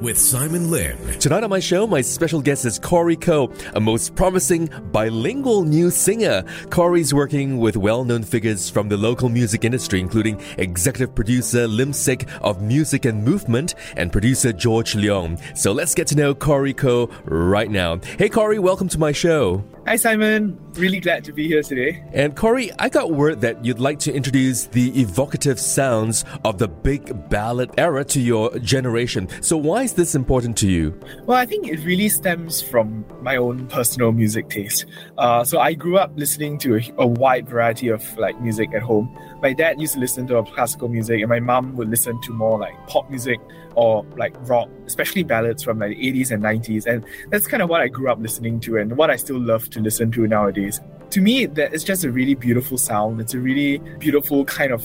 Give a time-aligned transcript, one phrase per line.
[0.00, 0.98] with Simon Lim.
[1.18, 5.90] Tonight on my show, my special guest is Corey Koh, a most promising bilingual new
[5.90, 6.44] singer.
[6.70, 11.92] Corey's working with well known figures from the local music industry, including executive producer Lim
[11.92, 15.40] Sek of Music and Movement and producer George Leong.
[15.56, 17.98] So let's get to know Corey Koh right now.
[18.18, 19.64] Hey, Corey, welcome to my show.
[19.86, 20.58] Hi, Simon.
[20.74, 22.02] Really glad to be here today.
[22.12, 26.66] And Corey, I got word that you'd like to introduce the evocative sounds of the
[26.66, 29.28] big ballad era to your generation.
[29.42, 30.92] So, why is this important to you?
[31.26, 34.84] Well, I think it really stems from my own personal music taste.
[35.16, 38.82] Uh, so, I grew up listening to a, a wide variety of like music at
[38.82, 39.06] home.
[39.40, 42.58] My dad used to listen to classical music, and my mom would listen to more
[42.58, 43.38] like pop music
[43.76, 46.86] or like rock, especially ballads from like the 80s and 90s.
[46.86, 49.70] And that's kind of what I grew up listening to and what I still love
[49.70, 50.80] to listen to nowadays.
[51.10, 53.20] To me, that it's just a really beautiful sound.
[53.20, 54.82] It's a really beautiful kind of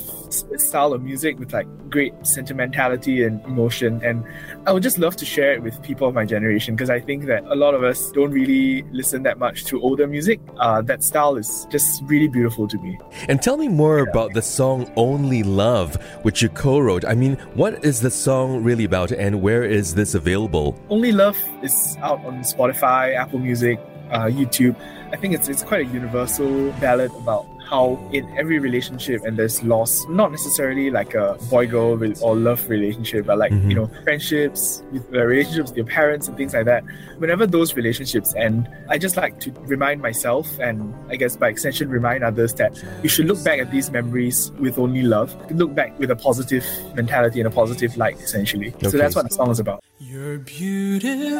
[0.57, 4.01] style of music with like great sentimentality and emotion.
[4.03, 4.23] And
[4.65, 7.25] I would just love to share it with people of my generation because I think
[7.25, 10.39] that a lot of us don't really listen that much to older music.
[10.57, 12.97] Uh, that style is just really beautiful to me.
[13.27, 14.09] And tell me more yeah.
[14.09, 17.05] about the song Only Love, which you co wrote.
[17.05, 20.79] I mean, what is the song really about and where is this available?
[20.89, 23.79] Only Love is out on Spotify, Apple Music,
[24.11, 24.75] uh, YouTube.
[25.11, 29.63] I think it's it's quite a universal ballad about how in every relationship and there's
[29.63, 33.69] loss, not necessarily like a boy girl or love relationship, but like, mm-hmm.
[33.69, 36.83] you know, friendships, with uh, relationships with your parents and things like that.
[37.17, 41.89] Whenever those relationships end, I just like to remind myself and I guess by extension
[41.89, 45.97] remind others that you should look back at these memories with only love, look back
[45.97, 48.73] with a positive mentality and a positive light, essentially.
[48.75, 48.89] Okay.
[48.89, 49.81] So that's what the song is about.
[49.97, 51.39] You're beautiful,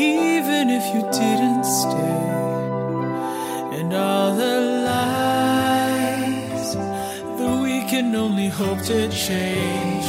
[0.00, 2.20] even if you didn't stay
[3.78, 10.06] and all the lies that we can only hope to change.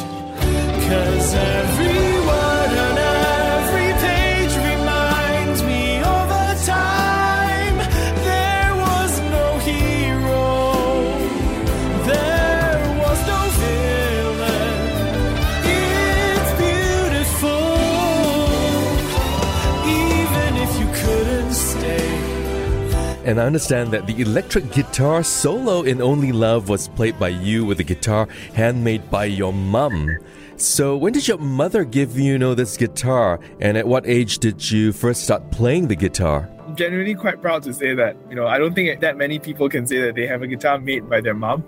[0.88, 2.01] Cause everyone
[23.24, 27.64] And I understand that the electric guitar solo in Only Love was played by you
[27.64, 30.18] with a guitar handmade by your mum.
[30.58, 33.40] So, when did your mother give you, you know, this guitar?
[33.60, 36.50] And at what age did you first start playing the guitar?
[36.76, 38.16] Genuinely quite proud to say that.
[38.30, 40.80] You know, I don't think that many people can say that they have a guitar
[40.80, 41.64] made by their mom.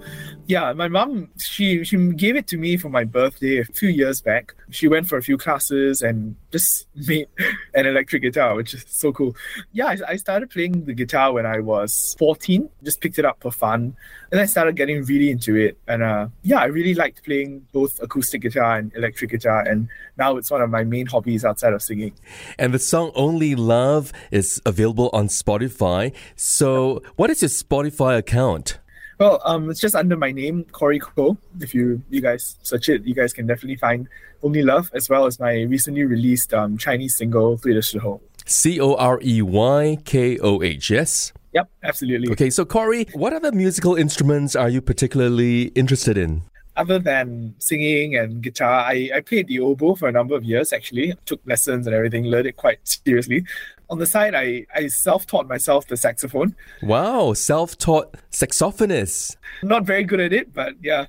[0.48, 4.22] Yeah, my mom, she she gave it to me for my birthday a few years
[4.22, 4.54] back.
[4.70, 7.28] She went for a few classes and just made
[7.74, 9.36] an electric guitar, which is so cool.
[9.72, 13.42] Yeah, I, I started playing the guitar when I was 14, just picked it up
[13.42, 13.96] for fun.
[14.32, 15.78] And I started getting really into it.
[15.88, 19.62] And uh, yeah, I really liked playing both acoustic guitar and electric guitar.
[19.62, 22.14] And now it's one of my main hobbies outside of singing.
[22.58, 26.14] And the song Only Love is available available on Spotify.
[26.36, 28.80] So, what is your Spotify account?
[29.20, 31.38] Well, um, it's just under my name, Corey Koh.
[31.60, 34.08] If you you guys search it, you guys can definitely find
[34.42, 38.20] Only Love as well as my recently released um, Chinese single 对的时候.
[38.46, 40.90] C O R E Y K O H.
[40.92, 41.32] Yes.
[41.54, 42.32] Yep, absolutely.
[42.32, 46.42] Okay, so Corey, what other musical instruments are you particularly interested in?
[46.76, 50.74] Other than singing and guitar, I, I played the oboe for a number of years
[50.74, 51.14] actually.
[51.28, 53.46] Took lessons and everything, learned it quite seriously.
[53.94, 56.56] On the side, I, I self taught myself the saxophone.
[56.82, 59.36] Wow, self taught saxophonist.
[59.62, 61.06] Not very good at it, but yeah.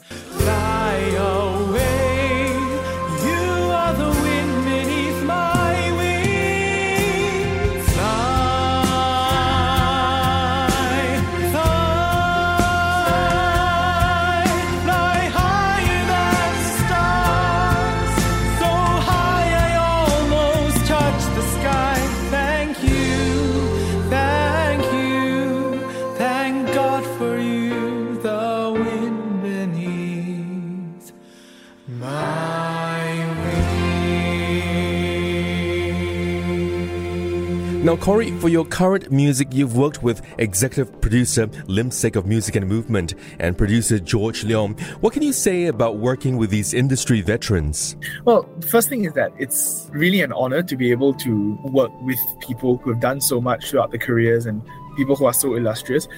[37.88, 42.54] Now, Corey, for your current music, you've worked with executive producer Lim Sek of Music
[42.54, 44.78] and Movement and producer George Leong.
[45.00, 47.96] What can you say about working with these industry veterans?
[48.26, 51.90] Well, the first thing is that it's really an honor to be able to work
[52.02, 54.60] with people who have done so much throughout their careers and
[54.98, 56.08] people who are so illustrious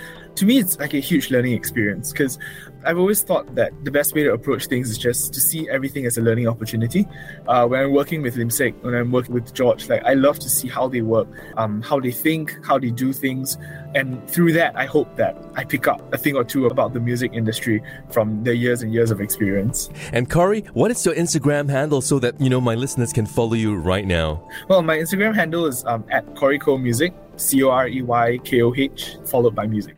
[0.40, 2.38] to me, it's like a huge learning experience because
[2.86, 6.06] I've always thought that the best way to approach things is just to see everything
[6.06, 7.06] as a learning opportunity.
[7.46, 10.38] Uh, when I'm working with Lim Sek, when I'm working with George, like I love
[10.38, 11.28] to see how they work,
[11.58, 13.58] um, how they think, how they do things,
[13.94, 17.00] and through that, I hope that I pick up a thing or two about the
[17.00, 19.90] music industry from their years and years of experience.
[20.14, 23.52] And Corey, what is your Instagram handle so that you know my listeners can follow
[23.52, 24.48] you right now?
[24.68, 28.38] Well, my Instagram handle is um, at Corey Koh Music, C O R E Y
[28.42, 29.96] K O H, followed by music.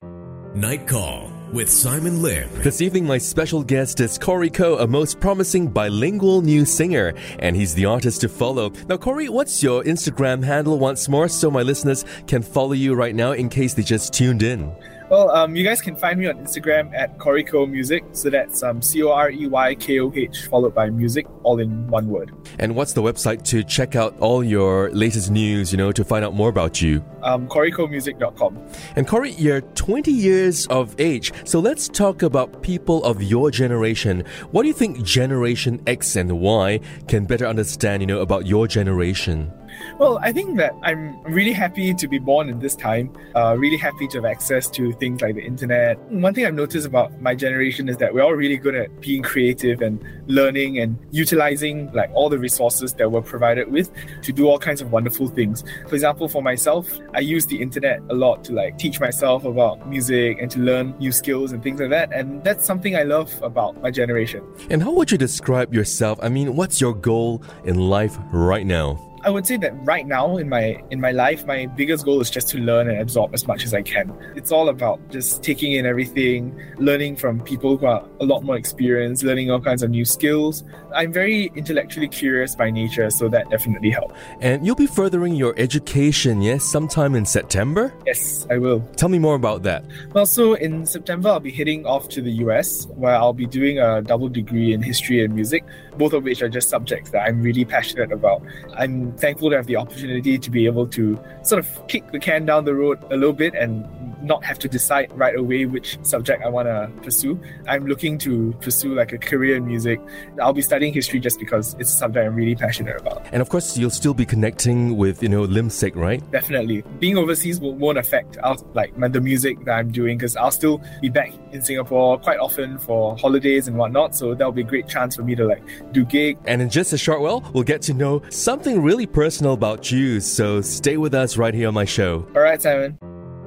[0.54, 2.46] Night Call with Simon Lim.
[2.62, 7.56] This evening, my special guest is Corey Koh, a most promising bilingual new singer, and
[7.56, 8.70] he's the artist to follow.
[8.86, 13.14] Now, Corey, what's your Instagram handle once more so my listeners can follow you right
[13.14, 14.70] now in case they just tuned in?
[15.12, 18.02] Well, um, you guys can find me on Instagram at Corey Koh Music.
[18.12, 21.58] So that's um, C O R E Y K O H followed by music, all
[21.58, 22.32] in one word.
[22.58, 26.24] And what's the website to check out all your latest news, you know, to find
[26.24, 27.04] out more about you?
[27.22, 28.58] Um, CoreyKohMusic.com.
[28.96, 31.30] And Corey, you're 20 years of age.
[31.44, 34.24] So let's talk about people of your generation.
[34.52, 38.66] What do you think Generation X and Y can better understand, you know, about your
[38.66, 39.52] generation?
[39.98, 43.76] Well, I think that I'm really happy to be born in this time, uh, really
[43.76, 45.98] happy to have access to things like the internet.
[46.10, 49.22] One thing I've noticed about my generation is that we're all really good at being
[49.22, 53.90] creative and learning and utilizing like all the resources that we're provided with
[54.22, 55.64] to do all kinds of wonderful things.
[55.88, 59.88] For example, for myself, I use the internet a lot to like teach myself about
[59.88, 62.12] music and to learn new skills and things like that.
[62.12, 64.42] And that's something I love about my generation.
[64.70, 66.18] And how would you describe yourself?
[66.22, 69.11] I mean, what's your goal in life right now?
[69.24, 72.28] I would say that right now in my in my life, my biggest goal is
[72.28, 74.12] just to learn and absorb as much as I can.
[74.34, 78.56] It's all about just taking in everything, learning from people who are a lot more
[78.56, 80.64] experienced, learning all kinds of new skills.
[80.94, 84.14] I'm very intellectually curious by nature, so that definitely helps.
[84.40, 87.94] And you'll be furthering your education, yes, sometime in September?
[88.04, 88.80] Yes, I will.
[88.96, 89.84] Tell me more about that.
[90.12, 93.78] Well, so in September, I'll be heading off to the US where I'll be doing
[93.78, 95.64] a double degree in history and music,
[95.98, 98.42] both of which are just subjects that I'm really passionate about.
[98.76, 102.44] I'm thankful to have the opportunity to be able to sort of kick the can
[102.44, 103.88] down the road a little bit and
[104.22, 107.40] not have to decide right away which subject I want to pursue.
[107.66, 110.00] I'm looking to pursue like a career in music.
[110.40, 113.26] I'll be studying history just because it's a subject I'm really passionate about.
[113.32, 116.22] And of course, you'll still be connecting with, you know, Lim Sek, right?
[116.30, 116.82] Definitely.
[117.00, 121.08] Being overseas won't affect our, like the music that I'm doing because I'll still be
[121.08, 124.14] back in Singapore quite often for holidays and whatnot.
[124.14, 126.38] So that'll be a great chance for me to like do gig.
[126.44, 130.20] And in just a short while, we'll get to know something really personal about you.
[130.20, 132.26] So stay with us right here on my show.
[132.34, 132.98] All right, Simon.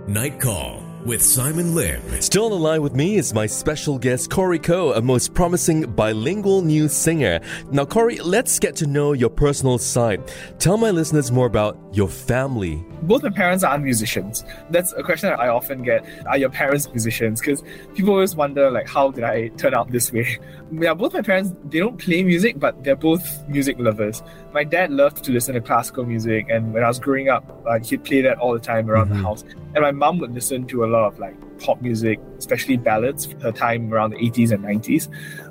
[0.08, 2.02] Night Call with Simon Lim.
[2.22, 5.84] Still on the line with me is my special guest, Corey Koh, a most promising
[5.94, 7.40] bilingual new singer.
[7.72, 10.32] Now, Corey, let's get to know your personal side.
[10.60, 12.84] Tell my listeners more about your family.
[13.08, 14.44] Both my parents are musicians.
[14.70, 16.06] That's a question that I often get.
[16.28, 17.40] Are your parents musicians?
[17.40, 20.40] Because people always wonder, like, how did I turn out this way?
[20.72, 24.24] Yeah, both my parents, they don't play music, but they're both music lovers.
[24.52, 27.78] My dad loved to listen to classical music, and when I was growing up, uh,
[27.80, 29.22] he'd play that all the time around mm-hmm.
[29.22, 29.44] the house.
[29.76, 33.52] And my mom would listen to a lot of like pop music, especially ballads, her
[33.52, 35.08] time around the 80s and 90s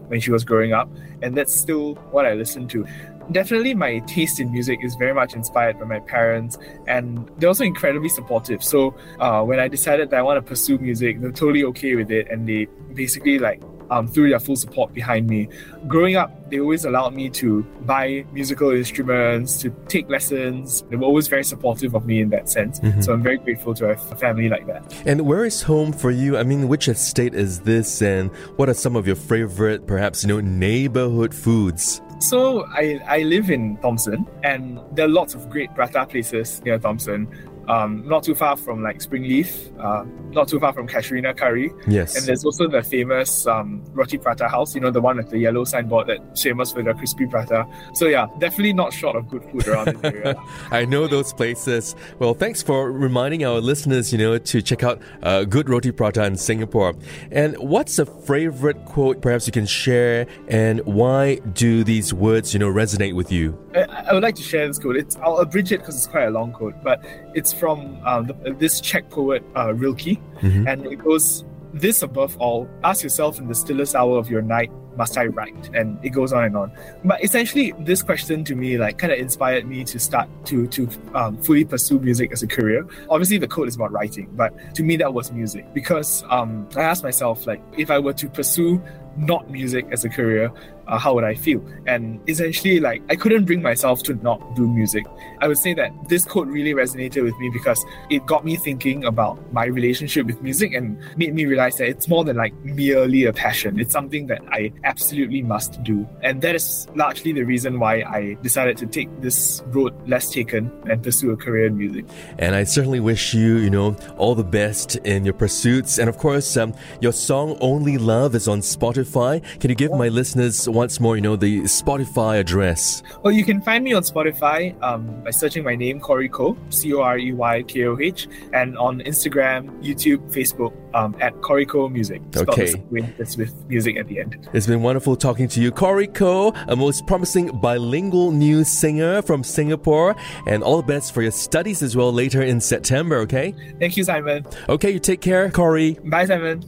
[0.08, 0.88] when she was growing up.
[1.22, 2.86] And that's still what I listen to
[3.32, 7.64] definitely my taste in music is very much inspired by my parents and they're also
[7.64, 11.64] incredibly supportive so uh, when i decided that i want to pursue music they're totally
[11.64, 15.48] okay with it and they basically like um, threw their full support behind me.
[15.86, 20.82] Growing up, they always allowed me to buy musical instruments, to take lessons.
[20.90, 22.80] They were always very supportive of me in that sense.
[22.80, 23.00] Mm-hmm.
[23.02, 25.02] So I'm very grateful to have a family like that.
[25.06, 26.36] And where is home for you?
[26.36, 30.28] I mean, which estate is this, and what are some of your favorite, perhaps you
[30.28, 32.00] know, neighborhood foods?
[32.18, 36.78] So I, I live in Thomson and there are lots of great prata places near
[36.78, 37.28] Thomson
[37.68, 41.72] um, not too far from like Springleaf, uh, not too far from Casuarina Curry.
[41.86, 42.16] Yes.
[42.16, 45.38] And there's also the famous um, Roti Prata House, you know, the one with the
[45.38, 47.66] yellow signboard that's famous for the crispy prata.
[47.94, 50.36] So yeah, definitely not short of good food around this area.
[50.70, 51.94] I know those places.
[52.18, 56.24] Well, thanks for reminding our listeners, you know, to check out uh, good Roti Prata
[56.24, 56.94] in Singapore.
[57.30, 62.58] And what's a favorite quote perhaps you can share and why do these words, you
[62.58, 63.58] know, resonate with you?
[63.74, 64.96] I, I would like to share this quote.
[64.96, 67.04] It's, I'll abridge it because it's quite a long quote, but
[67.34, 70.66] it's from um, the, this Czech poet uh, Rilke, mm-hmm.
[70.66, 74.70] and it goes, "This above all, ask yourself in the stillest hour of your night,
[74.96, 76.72] must I write?" And it goes on and on.
[77.04, 80.88] But essentially, this question to me like kind of inspired me to start to to
[81.14, 82.86] um, fully pursue music as a career.
[83.10, 86.82] Obviously, the quote is about writing, but to me that was music because um, I
[86.82, 88.82] asked myself like, if I were to pursue
[89.16, 90.50] not music as a career,
[90.86, 91.64] uh, how would I feel?
[91.86, 95.06] And essentially, like, I couldn't bring myself to not do music.
[95.40, 99.04] I would say that this quote really resonated with me because it got me thinking
[99.04, 103.24] about my relationship with music and made me realize that it's more than like merely
[103.24, 103.78] a passion.
[103.78, 106.06] It's something that I absolutely must do.
[106.22, 110.70] And that is largely the reason why I decided to take this road less taken
[110.88, 112.06] and pursue a career in music.
[112.38, 115.98] And I certainly wish you, you know, all the best in your pursuits.
[115.98, 119.42] And of course, um, your song Only Love is on Spotify.
[119.60, 123.02] Can you give my listeners once more, you know, the Spotify address?
[123.22, 126.92] Well, you can find me on Spotify um, by searching my name, Corey Koh, C
[126.92, 131.66] O R E Y K O H, and on Instagram, YouTube, Facebook um, at Corey
[131.66, 132.20] Koh Music.
[132.36, 132.74] okay.
[132.92, 134.48] It's with music at the end.
[134.52, 135.70] It's been wonderful talking to you.
[135.70, 140.16] Corey Koh, a most promising bilingual new singer from Singapore,
[140.46, 143.54] and all the best for your studies as well later in September, okay?
[143.78, 144.46] Thank you, Simon.
[144.68, 145.98] Okay, you take care, Corey.
[146.04, 146.64] Bye, Simon.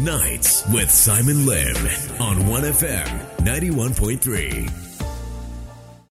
[0.00, 1.74] Nights with Simon Lim
[2.20, 3.08] on 1FM
[3.44, 4.87] 91.3.